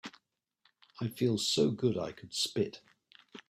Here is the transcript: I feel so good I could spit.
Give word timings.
I 0.99 1.09
feel 1.09 1.37
so 1.37 1.69
good 1.69 1.95
I 1.95 2.11
could 2.11 2.33
spit. 2.33 2.81